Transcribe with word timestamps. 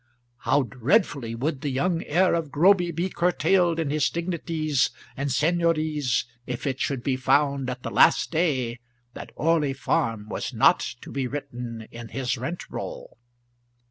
How 0.39 0.63
dreadfully 0.63 1.35
would 1.35 1.61
the 1.61 1.69
young 1.69 2.01
heir 2.05 2.33
of 2.33 2.49
Groby 2.51 2.89
be 2.89 3.07
curtailed 3.07 3.79
in 3.79 3.91
his 3.91 4.09
dignities 4.09 4.89
and 5.15 5.31
seignories 5.31 6.25
if 6.47 6.65
it 6.65 6.79
should 6.79 7.03
be 7.03 7.15
found 7.15 7.69
at 7.69 7.83
the 7.83 7.91
last 7.91 8.31
day 8.31 8.79
that 9.13 9.31
Orley 9.35 9.73
Farm 9.73 10.27
was 10.27 10.55
not 10.55 10.79
to 11.01 11.11
be 11.11 11.27
written 11.27 11.85
in 11.91 12.07
his 12.07 12.35
rent 12.35 12.67
roll! 12.67 13.19